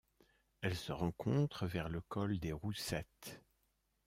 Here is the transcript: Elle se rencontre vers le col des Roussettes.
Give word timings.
Elle 0.63 0.75
se 0.75 0.91
rencontre 0.91 1.67
vers 1.67 1.87
le 1.87 2.01
col 2.01 2.39
des 2.39 2.53
Roussettes. 2.53 3.43